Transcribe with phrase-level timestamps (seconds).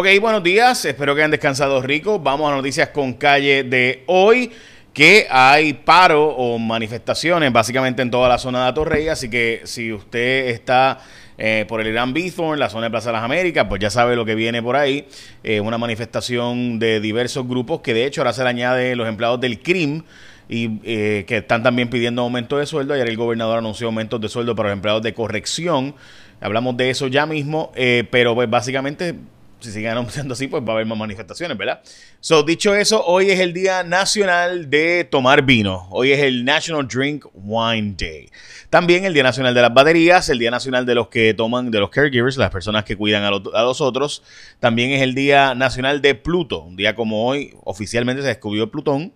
[0.00, 2.20] Ok, buenos días, espero que hayan descansado rico.
[2.20, 4.52] Vamos a noticias con calle de hoy,
[4.92, 9.92] que hay paro o manifestaciones básicamente en toda la zona de Atorrey, así que si
[9.92, 11.00] usted está
[11.36, 14.14] eh, por el Irán Bithorn, la zona de Plaza de las Américas, pues ya sabe
[14.14, 15.08] lo que viene por ahí.
[15.42, 19.40] Eh, una manifestación de diversos grupos que de hecho ahora se le añade los empleados
[19.40, 20.04] del CRIM
[20.48, 22.94] y eh, que están también pidiendo aumento de sueldo.
[22.94, 25.96] Ayer el gobernador anunció aumentos de sueldo para los empleados de corrección.
[26.40, 27.72] Hablamos de eso ya mismo,
[28.12, 29.16] pero pues básicamente
[29.60, 31.80] si siguen anunciando así, pues va a haber más manifestaciones, ¿verdad?
[32.20, 35.88] So, dicho eso, hoy es el Día Nacional de Tomar Vino.
[35.90, 38.30] Hoy es el National Drink Wine Day.
[38.70, 41.80] También el Día Nacional de las Baterías, el Día Nacional de los que toman, de
[41.80, 44.22] los caregivers, las personas que cuidan a, a los otros.
[44.60, 46.60] También es el Día Nacional de Pluto.
[46.60, 49.12] Un día como hoy, oficialmente se descubrió Plutón,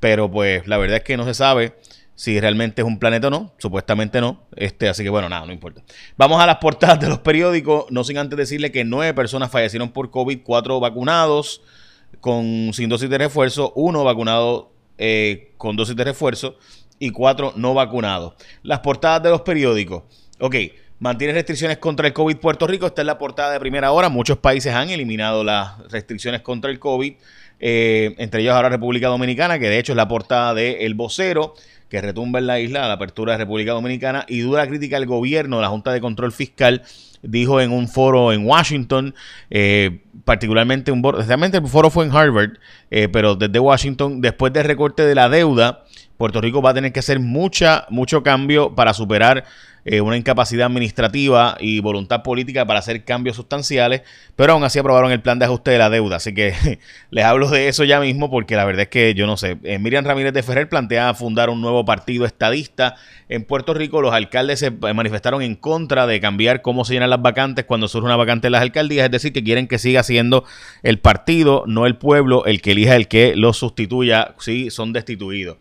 [0.00, 1.74] pero pues la verdad es que no se sabe
[2.18, 4.42] si realmente es un planeta o no, supuestamente no.
[4.56, 5.84] Este, así que bueno, nada, no importa.
[6.16, 9.92] Vamos a las portadas de los periódicos, no sin antes decirle que nueve personas fallecieron
[9.92, 11.62] por COVID, cuatro vacunados
[12.20, 16.56] con sin dosis de refuerzo, uno vacunado eh, con dosis de refuerzo
[16.98, 18.34] y cuatro no vacunados.
[18.64, 20.02] Las portadas de los periódicos.
[20.40, 20.56] Ok,
[20.98, 22.86] mantiene restricciones contra el COVID Puerto Rico.
[22.88, 24.08] Esta es la portada de primera hora.
[24.08, 27.14] Muchos países han eliminado las restricciones contra el COVID.
[27.60, 31.54] Eh, entre ellos ahora República Dominicana, que de hecho es la portada de El Vocero
[31.88, 35.06] que retumba en la isla a la apertura de República Dominicana y dura crítica al
[35.06, 36.82] gobierno, la Junta de Control Fiscal
[37.22, 39.14] dijo en un foro en Washington,
[39.50, 42.58] eh, particularmente un realmente el foro fue en Harvard,
[42.90, 45.84] eh, pero desde Washington, después del recorte de la deuda,
[46.18, 49.44] Puerto Rico va a tener que hacer mucha, mucho cambio para superar
[49.90, 54.02] eh, una incapacidad administrativa y voluntad política para hacer cambios sustanciales,
[54.36, 56.16] pero aún así aprobaron el plan de ajuste de la deuda.
[56.16, 56.52] Así que
[57.10, 59.56] les hablo de eso ya mismo porque la verdad es que yo no sé.
[59.62, 62.96] Eh, Miriam Ramírez de Ferrer plantea fundar un nuevo partido estadista
[63.30, 64.02] en Puerto Rico.
[64.02, 67.88] Los alcaldes se eh, manifestaron en contra de cambiar cómo se llenan las vacantes cuando
[67.88, 70.44] surge una vacante en las alcaldías, es decir, que quieren que siga siendo
[70.82, 75.56] el partido, no el pueblo, el que elija el que los sustituya si son destituidos.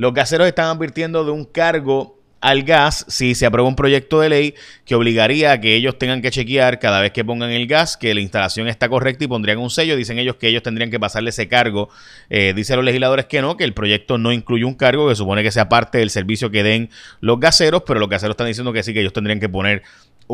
[0.00, 4.30] Los gaseros están advirtiendo de un cargo al gas si se aprueba un proyecto de
[4.30, 4.54] ley
[4.86, 8.14] que obligaría a que ellos tengan que chequear cada vez que pongan el gas que
[8.14, 9.96] la instalación está correcta y pondrían un sello.
[9.96, 11.90] Dicen ellos que ellos tendrían que pasarle ese cargo.
[12.30, 15.42] Eh, dicen los legisladores que no, que el proyecto no incluye un cargo, que supone
[15.42, 16.88] que sea parte del servicio que den
[17.20, 19.82] los gaseros, pero los gaseros están diciendo que sí, que ellos tendrían que poner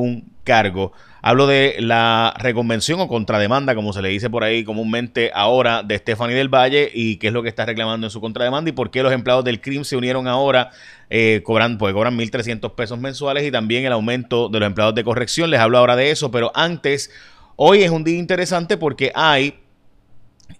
[0.01, 0.93] un cargo.
[1.23, 5.99] Hablo de la reconvención o contrademanda, como se le dice por ahí comúnmente ahora, de
[5.99, 8.93] Stephanie del Valle y qué es lo que está reclamando en su contrademanda y por
[8.93, 10.71] qué los empleados del CRIM se unieron ahora,
[11.11, 15.03] eh, cobran, pues cobran 1.300 pesos mensuales y también el aumento de los empleados de
[15.03, 15.51] corrección.
[15.51, 17.11] Les hablo ahora de eso, pero antes,
[17.57, 19.66] hoy es un día interesante porque hay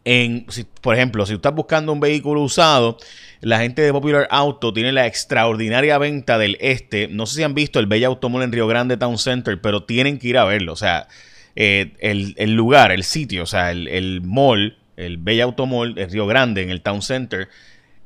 [0.05, 0.47] en,
[0.81, 2.97] por ejemplo, si estás buscando un vehículo usado,
[3.41, 7.09] la gente de Popular Auto tiene la extraordinaria venta del este.
[7.09, 10.19] No sé si han visto el Bella Automall en Río Grande Town Center, pero tienen
[10.19, 10.73] que ir a verlo.
[10.73, 11.09] O sea,
[11.55, 16.63] eh, el, lugar, el sitio, o sea, el, mall, el Bella Automall en Río Grande,
[16.63, 17.49] en el Town Center,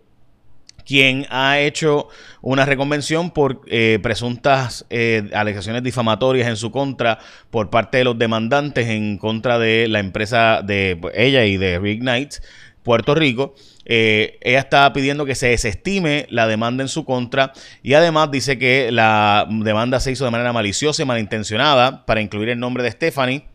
[0.83, 2.07] quien ha hecho
[2.41, 7.19] una reconvención por eh, presuntas eh, alegaciones difamatorias en su contra
[7.51, 12.37] por parte de los demandantes en contra de la empresa de ella y de Reignite
[12.83, 13.55] Puerto Rico.
[13.85, 18.57] Eh, ella está pidiendo que se desestime la demanda en su contra y además dice
[18.57, 22.91] que la demanda se hizo de manera maliciosa y malintencionada para incluir el nombre de
[22.91, 23.45] Stephanie,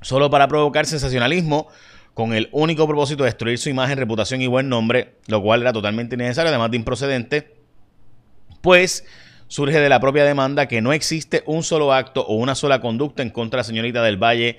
[0.00, 1.68] solo para provocar sensacionalismo
[2.14, 5.72] con el único propósito de destruir su imagen, reputación y buen nombre, lo cual era
[5.72, 7.54] totalmente innecesario, además de improcedente,
[8.60, 9.04] pues
[9.48, 13.22] surge de la propia demanda que no existe un solo acto o una sola conducta
[13.22, 14.58] en contra de la señorita del Valle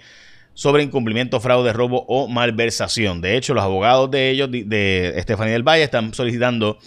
[0.53, 3.21] sobre incumplimiento, fraude, robo o malversación.
[3.21, 6.77] De hecho, los abogados de ellos, de Estefanía del Valle, están solicitando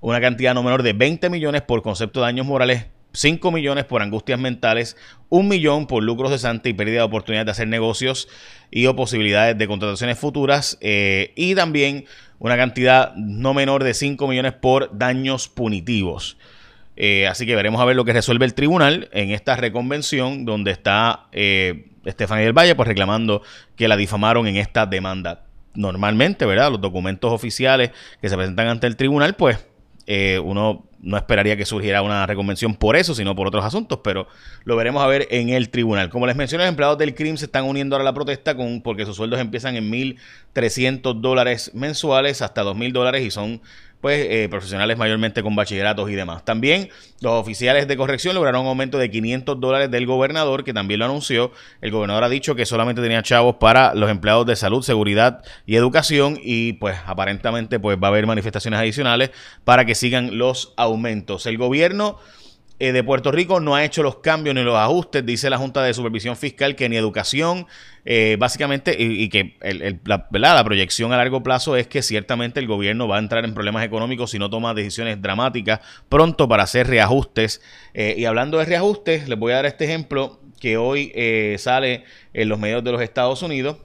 [0.00, 4.02] una cantidad no menor de 20 millones por concepto de daños morales 5 millones por
[4.02, 4.96] angustias mentales,
[5.28, 8.28] 1 millón por lucros cesantes y pérdida de oportunidades de hacer negocios
[8.70, 12.06] y o posibilidades de contrataciones futuras eh, y también
[12.38, 16.38] una cantidad no menor de 5 millones por daños punitivos.
[16.96, 20.72] Eh, así que veremos a ver lo que resuelve el tribunal en esta reconvención donde
[20.72, 23.42] está eh, Estefanía del Valle pues reclamando
[23.76, 25.44] que la difamaron en esta demanda.
[25.74, 26.70] Normalmente, ¿verdad?
[26.70, 27.90] Los documentos oficiales
[28.20, 29.58] que se presentan ante el tribunal pues
[30.06, 34.28] eh, uno no esperaría que surgiera una reconvención por eso, sino por otros asuntos, pero
[34.64, 36.10] lo veremos a ver en el tribunal.
[36.10, 38.82] Como les mencioné, los empleados del CRIM se están uniendo ahora a la protesta con,
[38.82, 43.60] porque sus sueldos empiezan en 1.300 dólares mensuales hasta 2.000 dólares y son
[44.02, 46.44] pues eh, profesionales mayormente con bachilleratos y demás.
[46.44, 46.90] También
[47.20, 51.06] los oficiales de corrección lograron un aumento de 500 dólares del gobernador, que también lo
[51.06, 51.52] anunció.
[51.80, 55.76] El gobernador ha dicho que solamente tenía chavos para los empleados de salud, seguridad y
[55.76, 59.30] educación y pues aparentemente pues va a haber manifestaciones adicionales
[59.64, 61.46] para que sigan los aumentos.
[61.46, 62.18] El gobierno
[62.78, 65.82] eh, de Puerto Rico no ha hecho los cambios ni los ajustes, dice la Junta
[65.82, 67.66] de Supervisión Fiscal, que ni educación,
[68.04, 69.56] eh, básicamente, y, que
[70.04, 73.84] la, proyección a largo plazo es que ciertamente el gobierno va a entrar en problemas
[73.84, 77.62] económicos si no toma decisiones dramáticas pronto para hacer reajustes.
[77.94, 81.12] Eh, y hablando de reajustes, les voy a dar este ejemplo que hoy
[81.58, 83.78] sale en los medios de los Estados Unidos,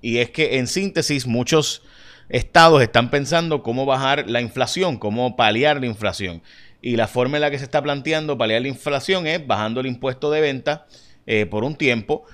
[0.00, 1.82] y es que en síntesis muchos
[2.28, 6.42] estados están pensando cómo bajar la inflación, cómo paliar la inflación.
[6.80, 9.86] Y la forma en la que se está planteando paliar la inflación es bajando el
[9.86, 10.86] impuesto de venta
[11.26, 12.24] eh, por un tiempo,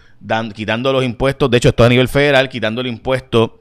[0.55, 3.61] quitando los impuestos, de hecho esto a nivel federal, quitando el impuesto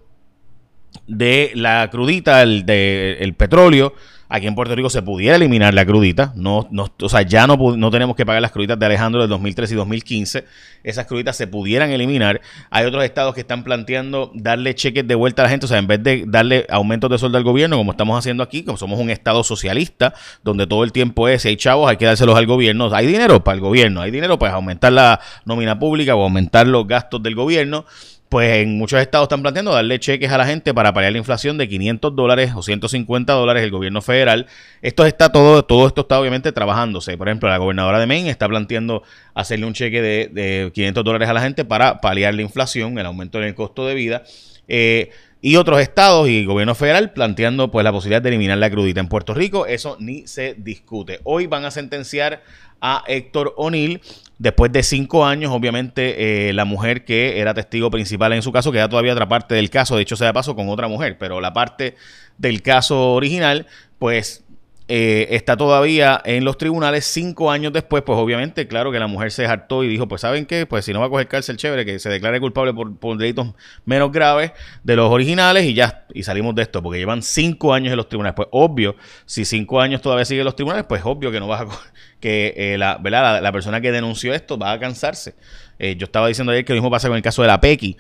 [1.08, 3.94] de la crudita, el, de, el petróleo,
[4.34, 6.34] aquí en Puerto Rico se pudiera eliminar la crudita.
[6.36, 9.30] No, no, o sea, ya no, no tenemos que pagar las cruditas de Alejandro del
[9.30, 10.46] 2013 y 2015.
[10.84, 12.42] Esas cruditas se pudieran eliminar.
[12.72, 15.68] Hay otros estados que están planteando darle cheques de vuelta a la gente.
[15.68, 18.64] O sea, en vez de darle aumentos de sueldo al gobierno, como estamos haciendo aquí,
[18.64, 22.36] como somos un estado socialista, donde todo el tiempo es, hay chavos, hay que dárselos
[22.36, 22.90] al gobierno.
[22.92, 26.88] Hay dinero para el gobierno, hay dinero para aumentar la nómina pública o aumentar los
[26.88, 27.86] gastos del gobierno
[28.34, 31.56] pues en muchos estados están planteando darle cheques a la gente para paliar la inflación
[31.60, 34.48] de 500 dólares o 150 dólares el gobierno federal.
[34.82, 37.16] Esto está todo, todo esto está obviamente trabajándose.
[37.16, 39.04] Por ejemplo, la gobernadora de Maine está planteando
[39.36, 43.38] hacerle un cheque de, 500 dólares a la gente para paliar la inflación, el aumento
[43.38, 44.24] en el costo de vida.
[44.68, 45.12] Eh,
[45.44, 49.02] y otros estados y gobierno federal planteando pues la posibilidad de eliminar la crudita.
[49.02, 51.20] En Puerto Rico eso ni se discute.
[51.26, 52.42] Hoy van a sentenciar
[52.82, 54.02] a Héctor O'Neill
[54.44, 58.74] Después de cinco años, obviamente, eh, la mujer que era testigo principal en su caso
[58.74, 61.40] queda todavía otra parte del caso, de hecho se da paso con otra mujer, pero
[61.40, 61.96] la parte
[62.38, 63.68] del caso original,
[64.00, 64.44] pues
[64.90, 69.32] eh, está todavía en los tribunales cinco años después, pues obviamente, claro que la mujer
[69.32, 70.66] se hartó y dijo, pues ¿saben qué?
[70.66, 73.54] Pues si no va a coger cárcel, chévere, que se declare culpable por, delitos
[73.86, 74.52] menos graves
[74.84, 78.10] de los originales y ya, y salimos de esto, porque llevan cinco años en los
[78.10, 78.36] tribunales.
[78.36, 81.62] Pues obvio, si cinco años todavía sigue en los tribunales, pues obvio que no vas
[81.62, 81.68] a
[82.20, 83.42] que eh, la, ¿verdad?
[83.42, 85.36] La, persona que denunció esto va a cansarse.
[85.80, 87.96] Eh, yo estaba diciendo ayer que lo mismo pasa con el caso de la Pequi.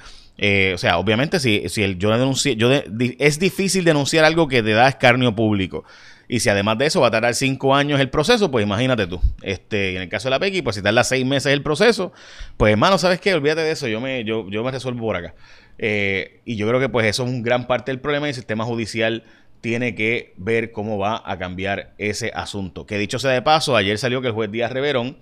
[0.73, 4.71] o sea, obviamente si, si el, yo denuncié, yo es difícil denunciar algo que te
[4.71, 5.85] da escarnio público.
[6.27, 9.19] Y si además de eso va a tardar cinco años el proceso, pues imagínate tú.
[9.41, 12.13] Este, en el caso de la Pequi, pues si tarda seis meses el proceso,
[12.57, 13.33] pues hermano, ¿sabes qué?
[13.33, 15.35] Olvídate de eso, yo me, yo, yo me resuelvo por acá.
[15.77, 18.35] Eh, y yo creo que pues eso es un gran parte del problema y el
[18.35, 19.23] sistema judicial
[19.61, 22.85] tiene que ver cómo va a cambiar ese asunto.
[22.85, 25.17] Que dicho sea de paso, ayer salió que el juez Díaz Reverón,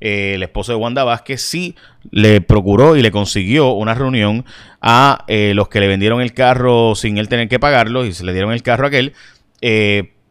[0.00, 1.74] eh, el esposo de Wanda Vázquez, sí
[2.10, 4.44] le procuró y le consiguió una reunión
[4.80, 8.24] a eh, los que le vendieron el carro sin él tener que pagarlo y se
[8.24, 9.14] le dieron el carro a aquel.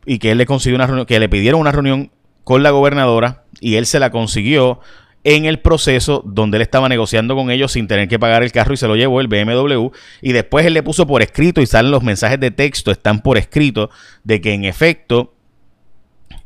[0.07, 2.11] Y que él le consiguió una reunión, que le pidieron una reunión
[2.45, 4.79] con la gobernadora y él se la consiguió
[5.25, 8.73] en el proceso donde él estaba negociando con ellos sin tener que pagar el carro
[8.73, 9.89] y se lo llevó el BMW
[10.21, 13.37] y después él le puso por escrito y salen los mensajes de texto, están por
[13.37, 13.89] escrito
[14.23, 15.33] de que en efecto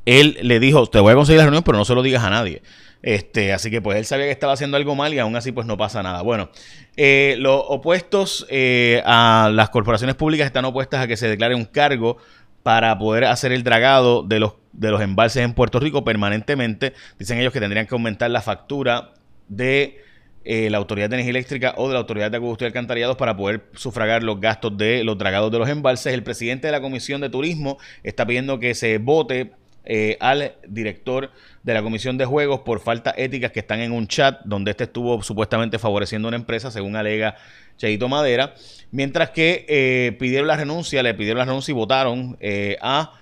[0.07, 2.31] él le dijo, te voy a conseguir la reunión pero no se lo digas a
[2.31, 2.63] nadie.
[3.03, 5.67] Este, así que pues él sabía que estaba haciendo algo mal y aún así pues
[5.67, 6.23] no pasa nada.
[6.23, 6.49] Bueno,
[6.97, 11.65] eh, los opuestos eh, a las corporaciones públicas están opuestas a que se declare un
[11.65, 12.17] cargo
[12.63, 16.93] para poder hacer el dragado de los, de los embalses en Puerto Rico permanentemente.
[17.19, 19.13] Dicen ellos que tendrían que aumentar la factura
[19.47, 20.01] de
[20.43, 23.37] eh, la Autoridad de Energía Eléctrica o de la Autoridad de Acueducto y Alcantarillados para
[23.37, 26.13] poder sufragar los gastos de los dragados de los embalses.
[26.13, 29.51] El presidente de la Comisión de Turismo está pidiendo que se vote
[29.85, 31.31] eh, al director
[31.63, 34.85] de la Comisión de Juegos por faltas éticas que están en un chat donde este
[34.85, 37.35] estuvo supuestamente favoreciendo una empresa, según alega
[37.77, 38.53] Cheito Madera,
[38.91, 43.13] mientras que eh, pidieron la renuncia, le pidieron la renuncia y votaron eh, a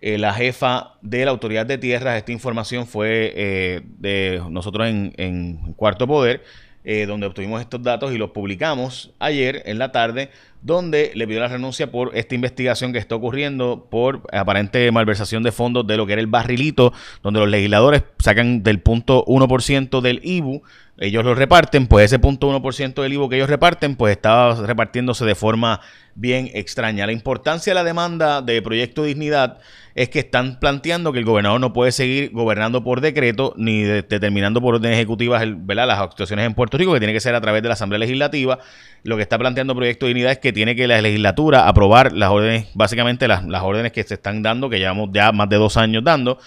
[0.00, 2.16] la jefa de la Autoridad de Tierras.
[2.16, 6.42] Esta información fue de nosotros en, en Cuarto Poder.
[6.90, 10.30] eh, donde obtuvimos estos datos y los publicamos ayer en la tarde,
[10.62, 15.52] donde le pidió la renuncia por esta investigación que está ocurriendo por aparente malversación de
[15.52, 20.20] fondos de lo que era el barrilito, donde los legisladores sacan del punto 1% del
[20.22, 20.62] IBU,
[21.00, 25.24] ellos lo reparten, pues ese punto 1% del IBU que ellos reparten, pues estaba repartiéndose
[25.24, 25.80] de forma
[26.16, 27.06] bien extraña.
[27.06, 29.58] La importancia de la demanda de Proyecto Dignidad
[29.94, 34.60] es que están planteando que el gobernador no puede seguir gobernando por decreto ni determinando
[34.60, 35.86] por órdenes ejecutivas ¿verdad?
[35.86, 38.58] las actuaciones en Puerto Rico, que tiene que ser a través de la Asamblea Legislativa.
[39.04, 42.68] Lo que está planteando Proyecto Dignidad es que tiene que la legislatura aprobar las órdenes,
[42.74, 46.04] básicamente las, las órdenes que se están dando, que llevamos ya más de dos años
[46.04, 46.38] dando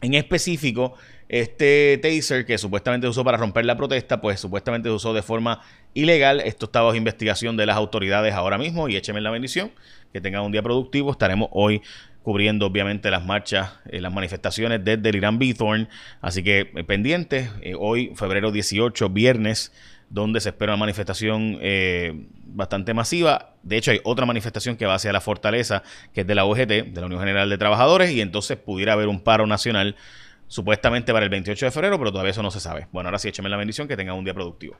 [0.00, 0.94] En específico,
[1.28, 5.60] este taser que supuestamente usó para romper la protesta, pues supuestamente se usó de forma
[5.94, 6.40] ilegal.
[6.40, 9.70] Esto está bajo investigación de las autoridades ahora mismo y écheme la bendición.
[10.12, 11.12] Que tengan un día productivo.
[11.12, 11.82] Estaremos hoy
[12.22, 15.88] cubriendo obviamente las marchas, eh, las manifestaciones desde el Irán Bithorn.
[16.20, 19.72] Así que eh, pendientes, hoy febrero 18, viernes
[20.10, 23.54] donde se espera una manifestación eh, bastante masiva.
[23.62, 26.66] De hecho, hay otra manifestación que va hacia la fortaleza, que es de la UGT,
[26.66, 29.96] de la Unión General de Trabajadores, y entonces pudiera haber un paro nacional
[30.48, 32.88] supuestamente para el 28 de febrero, pero todavía eso no se sabe.
[32.90, 34.76] Bueno, ahora sí, écheme la bendición, que tengan un día productivo.